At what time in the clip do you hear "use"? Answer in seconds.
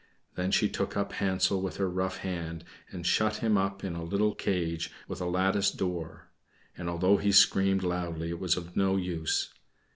8.95-9.53